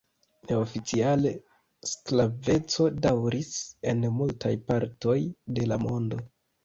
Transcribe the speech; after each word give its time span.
Neoficiale 0.51 1.33
sklaveco 1.91 2.87
daŭris 3.05 3.51
en 3.93 4.03
multaj 4.17 4.55
partoj 4.73 5.19
de 5.61 5.69
la 5.73 5.79
mondo. 5.89 6.25